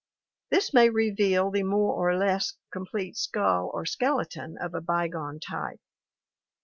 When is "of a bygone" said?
4.57-5.39